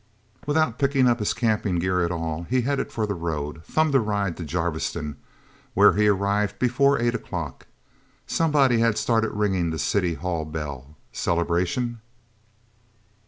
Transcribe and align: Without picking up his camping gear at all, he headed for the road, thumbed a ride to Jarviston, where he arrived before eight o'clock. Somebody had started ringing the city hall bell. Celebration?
Without 0.47 0.79
picking 0.79 1.07
up 1.07 1.19
his 1.19 1.31
camping 1.31 1.77
gear 1.77 2.03
at 2.03 2.09
all, 2.11 2.47
he 2.49 2.61
headed 2.63 2.91
for 2.91 3.05
the 3.05 3.13
road, 3.13 3.63
thumbed 3.63 3.93
a 3.93 3.99
ride 3.99 4.35
to 4.37 4.43
Jarviston, 4.43 5.15
where 5.75 5.93
he 5.93 6.07
arrived 6.07 6.57
before 6.57 6.99
eight 6.99 7.13
o'clock. 7.13 7.67
Somebody 8.25 8.79
had 8.79 8.97
started 8.97 9.29
ringing 9.29 9.69
the 9.69 9.77
city 9.77 10.15
hall 10.15 10.43
bell. 10.43 10.95
Celebration? 11.11 12.01